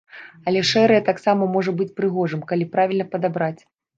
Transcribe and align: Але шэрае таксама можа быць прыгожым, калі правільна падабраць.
Але 0.51 0.61
шэрае 0.69 1.01
таксама 1.09 1.49
можа 1.57 1.75
быць 1.81 1.89
прыгожым, 2.01 2.41
калі 2.53 2.69
правільна 2.75 3.05
падабраць. 3.15 3.59